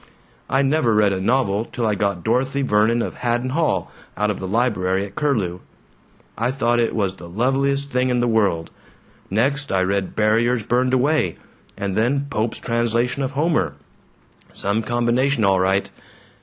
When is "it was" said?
6.79-7.17